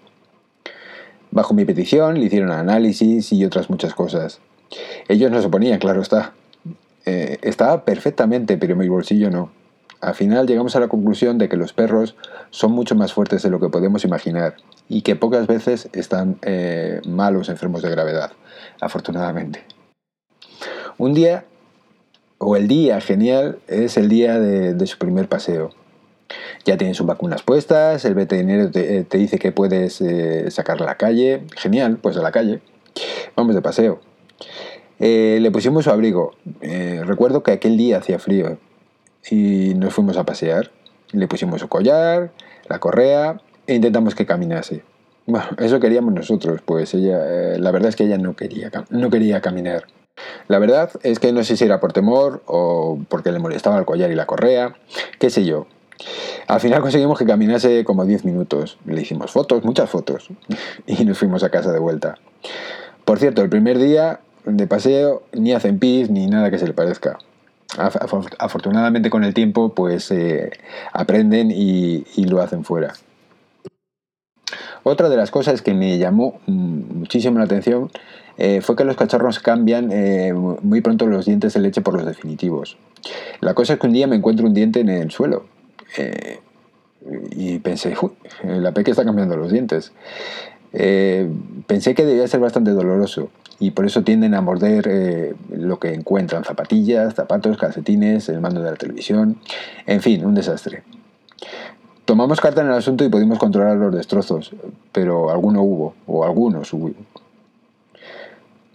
Bajo 1.32 1.54
mi 1.54 1.66
petición 1.66 2.20
le 2.20 2.26
hicieron 2.26 2.52
análisis 2.52 3.34
y 3.34 3.44
otras 3.44 3.70
muchas 3.70 3.94
cosas. 3.94 4.40
Ellos 5.10 5.32
no 5.32 5.42
se 5.42 5.50
ponían, 5.50 5.80
claro 5.80 6.02
está. 6.02 6.34
Eh, 7.06 7.40
estaba 7.42 7.86
perfectamente, 7.86 8.58
pero 8.58 8.76
mi 8.76 8.88
bolsillo 8.88 9.30
no. 9.30 9.52
Al 10.02 10.16
final 10.16 10.48
llegamos 10.48 10.76
a 10.76 10.80
la 10.80 10.88
conclusión 10.88 11.38
de 11.38 11.48
que 11.48 11.58
los 11.58 11.74
perros 11.74 12.16
son 12.50 12.72
mucho 12.72 12.96
más 12.96 13.14
fuertes 13.14 13.44
de 13.44 13.52
lo 13.52 13.60
que 13.60 13.70
podemos 13.70 14.04
imaginar 14.04 14.56
y 14.90 15.04
que 15.04 15.16
pocas 15.16 15.46
veces 15.46 15.90
están 15.94 16.40
eh, 16.42 17.02
malos 17.08 17.50
enfermos 17.50 17.84
de 17.84 17.92
gravedad, 17.92 18.32
afortunadamente. 18.82 19.64
Un 20.98 21.14
día, 21.14 21.46
o 22.40 22.56
el 22.56 22.68
día 22.68 23.00
genial, 23.00 23.60
es 23.68 23.96
el 23.96 24.10
día 24.10 24.40
de, 24.40 24.88
su 24.88 24.98
primer 24.98 25.30
paseo. 25.30 25.70
Ya 26.66 26.78
tienen 26.78 26.96
sus 26.96 27.06
vacunas 27.06 27.44
puestas, 27.44 28.04
el 28.04 28.16
veterinario 28.16 28.72
te, 28.72 28.98
eh, 28.98 29.06
dice 29.12 29.38
que 29.38 29.52
puedes 29.52 30.02
eh, 30.02 30.50
sacar 30.50 30.82
a 30.82 30.86
la 30.86 30.96
calle. 30.96 31.44
Genial, 31.56 31.98
pues 32.02 32.18
a 32.18 32.22
la 32.22 32.32
calle. 32.32 32.62
Vamos 33.36 33.54
de 33.54 33.62
paseo. 33.62 34.02
Le 35.08 35.52
pusimos 35.52 35.86
su 35.86 35.90
abrigo. 35.90 36.36
recuerdo 36.62 37.44
que 37.44 37.52
aquel 37.52 37.78
día 37.78 37.98
hacía 37.98 38.20
frío 38.20 38.58
y 39.30 39.74
nos 39.76 39.94
fuimos 39.94 40.18
a 40.18 40.26
pasear. 40.26 40.72
Le 41.12 41.28
pusimos 41.28 41.62
su 41.62 41.68
collar, 41.68 42.32
la 42.68 42.80
correa 42.80 43.42
e 43.68 43.76
intentamos 43.76 44.16
que 44.16 44.26
caminase. 44.26 44.84
Bueno, 45.28 45.46
eso 45.60 45.80
queríamos 45.80 46.14
nosotros, 46.14 46.62
pues 46.66 46.94
ella, 46.94 47.20
eh, 47.26 47.60
la 47.60 47.72
verdad 47.72 47.90
es 47.90 47.96
que 47.96 48.06
ella 48.06 48.18
no 48.18 48.36
quería, 48.36 48.72
no 48.90 49.10
quería 49.10 49.42
caminar. 49.42 49.86
La 50.48 50.60
verdad 50.60 50.92
es 51.04 51.20
que 51.20 51.32
no 51.32 51.44
sé 51.44 51.58
si 51.58 51.66
era 51.66 51.80
por 51.80 51.94
temor 51.94 52.42
o 52.46 53.00
porque 53.08 53.32
le 53.32 53.40
molestaba 53.40 53.78
el 53.78 53.86
collar 53.86 54.12
y 54.12 54.16
la 54.16 54.26
correa, 54.26 54.76
qué 55.20 55.30
sé 55.30 55.46
yo. 55.46 55.68
Al 56.48 56.60
final 56.60 56.82
conseguimos 56.82 57.20
que 57.20 57.26
caminase 57.26 57.84
como 57.86 58.06
10 58.06 58.26
minutos. 58.26 58.78
Le 58.86 59.02
hicimos 59.02 59.32
fotos, 59.32 59.64
muchas 59.64 59.90
fotos, 59.90 60.30
y 60.88 61.06
nos 61.06 61.18
fuimos 61.18 61.44
a 61.44 61.50
casa 61.50 61.72
de 61.72 61.80
vuelta. 61.80 62.18
Por 63.06 63.20
cierto, 63.20 63.42
el 63.42 63.50
primer 63.50 63.78
día 63.78 64.20
de 64.46 64.68
paseo 64.68 65.24
ni 65.34 65.54
hacen 65.54 65.80
pis 65.80 66.10
ni 66.10 66.28
nada 66.28 66.52
que 66.52 66.60
se 66.60 66.68
le 66.68 66.74
parezca. 66.74 67.18
Afortunadamente 68.40 69.10
con 69.10 69.24
el 69.24 69.34
tiempo 69.34 69.74
pues 69.74 70.12
eh, 70.12 70.52
aprenden 70.94 71.52
y 71.52 72.26
lo 72.26 72.42
hacen 72.42 72.64
fuera. 72.64 72.94
Otra 74.84 75.10
de 75.10 75.18
las 75.18 75.32
cosas 75.32 75.62
que 75.62 75.74
me 75.74 75.98
llamó 75.98 76.40
mm, 76.48 77.00
muchísimo 77.00 77.38
la 77.38 77.46
atención 77.46 77.92
eh, 78.38 78.62
fue 78.62 78.76
que 78.76 78.84
los 78.84 78.96
cachorros 78.96 79.40
cambian 79.40 79.92
eh, 79.92 80.34
muy 80.34 80.82
pronto 80.82 81.06
los 81.06 81.26
dientes 81.26 81.54
de 81.54 81.60
leche 81.60 81.82
por 81.82 81.94
los 81.94 82.06
definitivos. 82.06 82.78
La 83.42 83.54
cosa 83.54 83.74
es 83.74 83.80
que 83.80 83.88
un 83.88 83.94
día 83.94 84.08
me 84.08 84.16
encuentro 84.16 84.46
un 84.46 84.54
diente 84.54 84.80
en 84.80 84.90
el 84.90 85.12
suelo 85.12 85.46
y 87.32 87.60
pensé, 87.60 87.96
uy, 88.02 88.12
la 88.44 88.72
peque 88.72 88.92
está 88.92 89.04
cambiando 89.04 89.36
los 89.36 89.52
dientes. 89.52 89.92
pensé 90.72 91.94
que 91.94 92.06
debía 92.06 92.28
ser 92.28 92.40
bastante 92.40 92.72
doloroso 92.72 93.30
y 93.62 93.72
por 93.72 93.86
eso 93.86 94.04
tienden 94.04 94.34
a 94.34 94.42
morder 94.42 95.36
lo 95.50 95.80
que 95.80 95.94
encuentran, 95.94 96.44
zapatillas, 96.44 97.14
zapatos, 97.14 97.58
calcetines, 97.58 98.28
el 98.28 98.42
mando 98.42 98.62
de 98.62 98.72
la 98.72 98.76
televisión, 98.76 99.38
en 99.86 100.02
fin, 100.02 100.26
un 100.26 100.34
desastre. 100.34 100.84
Tomamos 102.06 102.42
carta 102.42 102.62
en 102.62 102.68
el 102.68 102.74
asunto 102.74 103.06
y 103.06 103.10
pudimos 103.10 103.40
controlar 103.40 103.78
los 103.78 103.94
destrozos, 103.96 104.52
pero 104.92 105.30
alguno 105.30 105.62
hubo, 105.62 105.94
o 106.08 106.26
algunos 106.26 106.74
hubo. 106.74 106.92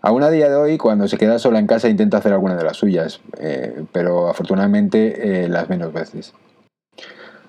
Aún 0.01 0.23
a 0.23 0.31
día 0.31 0.49
de 0.49 0.55
hoy, 0.55 0.79
cuando 0.79 1.09
se 1.09 1.19
queda 1.19 1.41
sola 1.41 1.59
en 1.59 1.67
casa, 1.67 1.89
intenta 1.89 2.19
hacer 2.19 2.33
alguna 2.33 2.55
de 2.55 2.63
las 2.63 2.77
suyas, 2.77 3.21
eh, 3.41 3.85
pero 3.91 4.29
afortunadamente 4.29 5.45
eh, 5.45 5.49
las 5.49 5.69
menos 5.69 5.93
veces. 5.93 6.33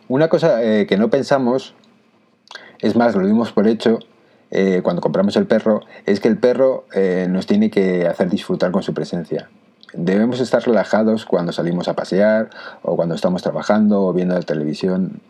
Una 0.08 0.28
cosa 0.28 0.64
eh, 0.64 0.88
que 0.88 0.98
no 0.98 1.10
pensamos, 1.12 1.76
es 2.80 2.96
más, 2.96 3.16
lo 3.16 3.28
dimos 3.28 3.52
por 3.52 3.68
hecho 3.68 4.00
cuando 4.84 5.02
compramos 5.02 5.36
el 5.36 5.46
perro, 5.46 5.82
es 6.06 6.20
que 6.20 6.28
el 6.28 6.38
perro 6.38 6.86
nos 7.30 7.48
tiene 7.48 7.70
que 7.70 8.08
hacer 8.08 8.30
disfrutar 8.30 8.72
con 8.72 8.84
su 8.84 8.94
presencia. 8.94 9.50
Debemos 9.94 10.40
estar 10.42 10.64
relajados 10.64 11.26
cuando 11.26 11.52
salimos 11.52 11.88
a 11.88 11.96
pasear 11.96 12.50
o 12.82 12.96
cuando 12.96 13.16
estamos 13.16 13.42
trabajando 13.42 14.04
o 14.04 14.14
viendo 14.14 14.36
la 14.36 14.42
televisión 14.42 15.22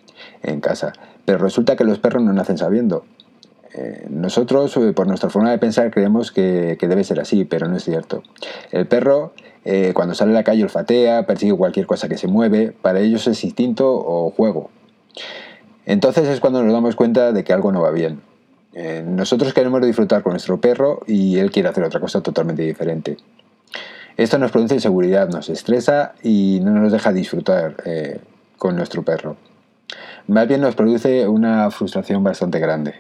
en 0.44 0.62
casa. 0.62 0.94
Pero 1.26 1.38
resulta 1.38 1.76
que 1.76 1.84
los 1.84 2.00
perros 2.00 2.24
no 2.24 2.34
nacen 2.34 2.58
sabiendo. 2.58 3.06
Eh, 3.74 4.08
nosotros, 4.10 4.76
eh, 4.78 4.94
por 4.94 5.08
nuestra 5.08 5.30
forma 5.30 5.52
de 5.52 5.60
pensar, 5.60 5.92
creemos 5.92 6.32
que, 6.32 6.78
debe 6.80 7.04
ser 7.04 7.20
así, 7.20 7.46
pero 7.46 7.68
no 7.68 7.78
es 7.78 7.84
cierto. 7.84 8.24
El 8.72 8.88
perro, 8.88 9.34
eh, 9.66 9.92
cuando 9.94 10.16
sale 10.16 10.32
a 10.32 10.36
la 10.36 10.44
calle, 10.44 10.64
olfatea, 10.64 11.28
persigue 11.28 11.56
cualquier 11.56 11.86
cosa 11.86 12.10
que 12.10 12.18
se 12.18 12.28
mueve, 12.28 12.74
para 12.82 13.00
ellos 13.00 13.28
es 13.28 13.44
instinto 13.44 13.94
o 13.94 14.32
juego. 14.32 14.72
Entonces 15.86 16.28
es 16.28 16.40
cuando 16.40 16.64
nos 16.64 16.74
damos 16.74 16.96
cuenta 16.96 17.32
de 17.32 17.44
que 17.44 17.54
algo 17.54 17.72
no 17.72 17.82
va 17.82 17.92
bien. 17.92 18.22
Nosotros 19.06 19.54
queremos 19.54 19.82
disfrutar 19.86 20.24
con 20.24 20.34
nuestro 20.34 20.60
perro 20.60 21.02
y 21.08 21.38
él 21.38 21.52
quiere 21.52 21.70
hacer 21.70 21.84
otra 21.84 22.00
cosa 22.00 22.22
totalmente 22.22 22.64
diferente. 22.64 23.18
Esto 24.16 24.38
nos 24.38 24.52
produce 24.52 24.76
inseguridad, 24.76 25.30
nos 25.30 25.50
estresa 25.50 26.14
y 26.24 26.60
no 26.64 26.72
nos 26.72 26.92
deja 26.92 27.14
disfrutar 27.14 27.76
con 28.58 28.76
nuestro 28.76 29.04
perro 29.04 29.38
más 30.28 30.48
bien 30.48 30.62
nos 30.62 30.76
produce 30.76 31.28
una 31.28 31.72
frustración 31.72 32.24
bastante 32.24 32.60
grande. 32.60 32.96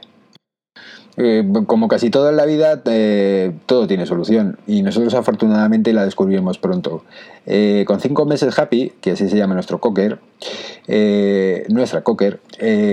Eh, 1.19 1.43
como 1.65 1.87
casi 1.87 2.11
todo 2.11 2.29
en 2.29 2.37
la 2.37 2.45
vida, 2.45 2.79
eh, 2.85 3.51
todo 3.65 3.87
tiene 3.87 4.05
solución 4.05 4.59
y 4.67 4.83
nosotros 4.83 5.15
afortunadamente 5.15 5.91
la 5.91 6.05
descubrimos 6.05 6.59
pronto. 6.59 7.03
Eh, 7.47 7.85
con 7.87 7.99
cinco 7.99 8.25
meses 8.25 8.57
Happy, 8.57 8.93
que 9.01 9.11
así 9.11 9.27
se 9.27 9.35
llama 9.35 9.55
nuestro 9.55 9.79
cocker, 9.79 10.19
nuestra 11.69 12.03
cocker, 12.03 12.39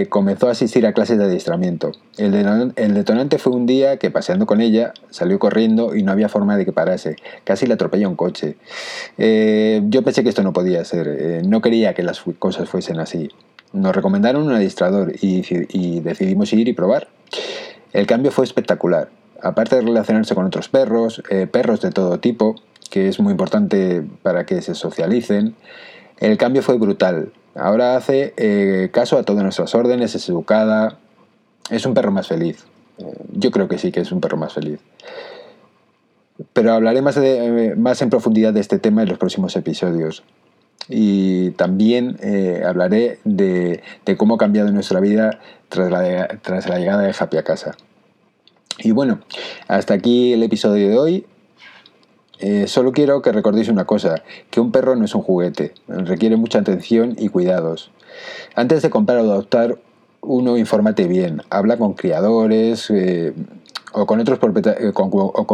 comenzó 0.08 0.48
a 0.48 0.52
asistir 0.52 0.86
a 0.86 0.94
clases 0.94 1.18
de 1.18 1.24
adiestramiento. 1.24 1.92
El, 2.16 2.34
el, 2.76 2.94
detonante 2.94 3.38
fue 3.38 3.52
un 3.52 3.66
día 3.66 3.98
que 3.98 4.10
paseando 4.10 4.46
con 4.46 4.62
ella 4.62 4.94
salió 5.10 5.38
corriendo 5.38 5.94
y 5.94 6.02
no 6.02 6.10
había 6.10 6.30
forma 6.30 6.56
de 6.56 6.64
que 6.64 6.72
parase. 6.72 7.16
Casi 7.44 7.66
le 7.66 7.74
atropella 7.74 8.08
un 8.08 8.16
coche. 8.16 8.56
yo 9.18 10.02
pensé 10.02 10.22
que 10.22 10.30
esto 10.30 10.42
no 10.42 10.54
podía 10.54 10.82
ser. 10.86 11.44
no 11.46 11.60
quería 11.60 11.92
que 11.92 12.02
las 12.02 12.22
cosas 12.38 12.70
fuesen 12.70 13.00
así. 13.00 13.28
Nos 13.74 13.94
recomendaron 13.94 14.44
un 14.44 14.52
adiestrador 14.52 15.12
y, 15.20 16.00
decidimos 16.00 16.52
ir 16.52 16.68
y 16.68 16.72
probar. 16.72 17.08
El 17.94 18.08
cambio 18.08 18.32
fue 18.32 18.44
espectacular. 18.44 19.08
Aparte 19.40 19.76
de 19.76 19.82
relacionarse 19.82 20.34
con 20.34 20.44
otros 20.44 20.68
perros, 20.68 21.22
eh, 21.30 21.46
perros 21.46 21.80
de 21.80 21.92
todo 21.92 22.18
tipo, 22.18 22.56
que 22.90 23.08
es 23.08 23.20
muy 23.20 23.30
importante 23.30 24.04
para 24.22 24.44
que 24.46 24.60
se 24.62 24.74
socialicen, 24.74 25.54
el 26.18 26.36
cambio 26.36 26.62
fue 26.62 26.76
brutal. 26.76 27.32
Ahora 27.54 27.96
hace 27.96 28.34
eh, 28.36 28.90
caso 28.92 29.16
a 29.16 29.22
todas 29.22 29.44
nuestras 29.44 29.76
órdenes, 29.76 30.16
es 30.16 30.28
educada, 30.28 30.98
es 31.70 31.86
un 31.86 31.94
perro 31.94 32.10
más 32.10 32.26
feliz. 32.26 32.64
Eh, 32.98 33.04
yo 33.32 33.52
creo 33.52 33.68
que 33.68 33.78
sí 33.78 33.92
que 33.92 34.00
es 34.00 34.10
un 34.10 34.20
perro 34.20 34.36
más 34.36 34.54
feliz. 34.54 34.80
Pero 36.52 36.72
hablaré 36.72 37.00
más, 37.00 37.16
más 37.76 38.02
en 38.02 38.10
profundidad 38.10 38.52
de 38.52 38.60
este 38.60 38.80
tema 38.80 39.02
en 39.02 39.08
los 39.08 39.18
próximos 39.18 39.54
episodios 39.54 40.24
y 40.88 41.50
también 41.52 42.18
eh, 42.22 42.62
hablaré 42.66 43.18
de, 43.24 43.82
cómo 44.16 44.34
ha 44.34 44.38
cambiado 44.38 44.70
nuestra 44.70 45.00
vida 45.00 45.40
tras 45.68 45.90
la, 45.90 46.28
tras 46.42 46.68
la 46.68 46.78
llegada 46.78 47.02
de 47.02 47.14
Happy 47.18 47.36
a 47.36 47.42
casa. 47.42 47.76
Y 48.78 48.90
bueno, 48.90 49.20
hasta 49.68 49.94
aquí 49.94 50.32
el 50.32 50.42
episodio 50.42 50.88
de 50.88 50.98
hoy. 50.98 51.26
Eh, 52.40 52.66
solo 52.66 52.92
quiero 52.92 53.22
que 53.22 53.30
recordéis 53.30 53.68
una 53.68 53.84
cosa, 53.84 54.22
que 54.50 54.60
un 54.60 54.72
perro 54.72 54.96
no 54.96 55.04
es 55.04 55.14
un 55.14 55.22
juguete, 55.22 55.72
requiere 55.86 56.36
mucha 56.36 56.58
atención 56.58 57.14
y 57.16 57.28
cuidados. 57.28 57.90
Antes 58.56 58.82
de 58.82 58.90
comprar 58.90 59.18
o 59.18 59.22
adoptar, 59.22 59.78
uno 60.20 60.58
infórmate 60.58 61.06
bien, 61.06 61.42
habla 61.48 61.76
con 61.76 61.94
criadores, 61.94 62.90
eh, 62.90 63.32
o 63.94 64.06
con, 64.06 64.20
otros 64.20 64.38
eh, 64.38 64.92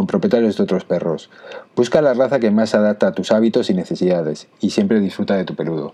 propietarios 0.07 0.57
de 0.57 0.63
otros 0.63 0.83
perros. 0.83 1.29
Busca 1.75 2.01
la 2.01 2.13
raza 2.13 2.39
que 2.39 2.51
más 2.51 2.75
adapta 2.75 3.07
a 3.07 3.13
tus 3.13 3.31
hábitos 3.31 3.69
y 3.69 3.73
necesidades 3.73 4.49
y 4.59 4.71
siempre 4.71 4.99
disfruta 4.99 5.35
de 5.35 5.45
tu 5.45 5.55
peludo. 5.55 5.93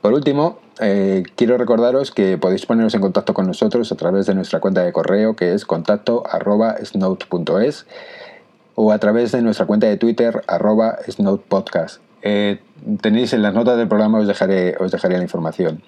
Por 0.00 0.12
último, 0.12 0.60
eh, 0.80 1.24
quiero 1.36 1.58
recordaros 1.58 2.12
que 2.12 2.38
podéis 2.38 2.64
poneros 2.66 2.94
en 2.94 3.00
contacto 3.00 3.34
con 3.34 3.46
nosotros 3.46 3.90
a 3.90 3.96
través 3.96 4.26
de 4.26 4.34
nuestra 4.34 4.60
cuenta 4.60 4.82
de 4.82 4.92
correo 4.92 5.34
que 5.34 5.54
es 5.54 5.64
contacto.snout.es 5.64 7.86
o 8.74 8.90
a 8.92 8.98
través 8.98 9.32
de 9.32 9.42
nuestra 9.42 9.66
cuenta 9.66 9.88
de 9.88 9.96
Twitter 9.96 10.44
arroba 10.46 10.98
snowpodcast. 11.08 12.00
Eh, 12.22 12.60
tenéis 13.00 13.32
en 13.32 13.42
las 13.42 13.54
notas 13.54 13.76
del 13.76 13.88
programa, 13.88 14.18
os 14.18 14.26
dejaré, 14.26 14.76
os 14.78 14.90
dejaré 14.90 15.16
la 15.16 15.22
información. 15.22 15.82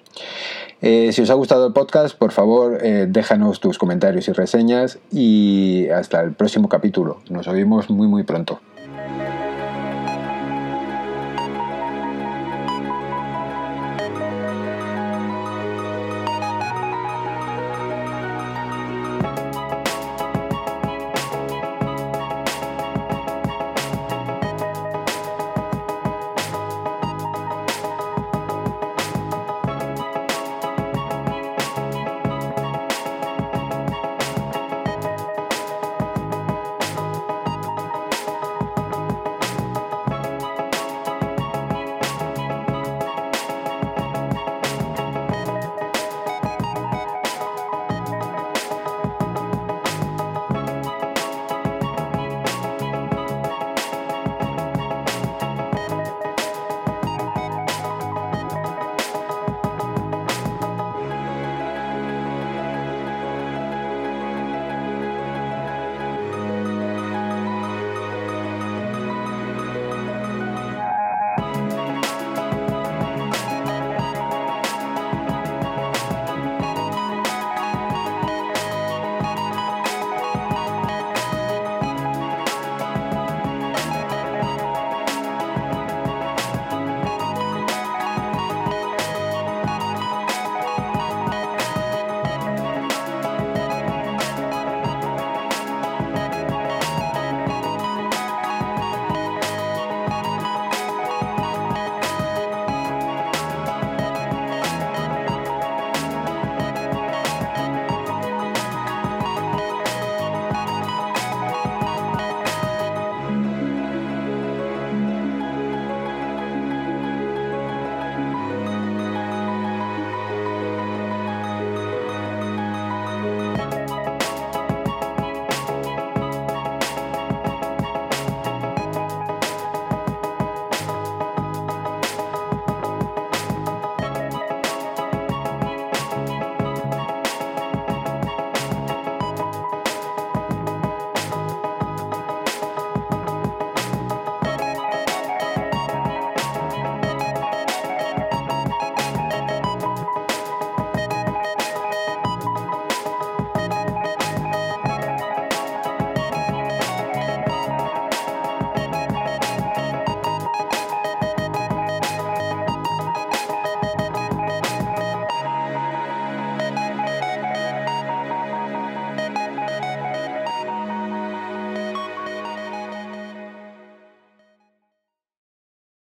Eh, 0.81 1.11
si 1.13 1.21
os 1.21 1.29
ha 1.29 1.33
gustado 1.33 1.67
el 1.67 1.73
podcast, 1.73 2.17
por 2.17 2.31
favor, 2.31 2.79
eh, 2.81 3.07
déjanos 3.09 3.59
tus 3.59 3.77
comentarios 3.77 4.27
y 4.27 4.33
reseñas 4.33 4.99
y 5.11 5.87
hasta 5.89 6.21
el 6.21 6.33
próximo 6.33 6.69
capítulo. 6.69 7.19
Nos 7.29 7.47
oímos 7.47 7.89
muy, 7.89 8.07
muy 8.07 8.23
pronto. 8.23 8.59